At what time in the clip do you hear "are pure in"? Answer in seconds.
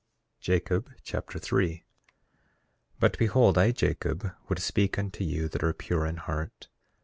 5.63-6.17